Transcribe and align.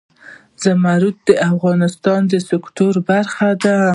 زمرد 0.63 1.15
د 1.27 1.29
افغانستان 1.51 2.19
د 2.31 2.33
سیلګرۍ 2.47 2.99
برخه 3.09 3.49
ده. 3.63 3.75